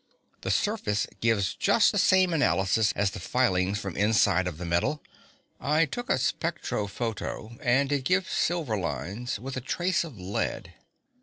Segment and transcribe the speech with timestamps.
[0.41, 4.65] The surface gives just the same analysis as the filings from the inside of the
[4.65, 5.03] metal.
[5.59, 10.73] I took a spectro photo and it gives silver lines with a trace of lead.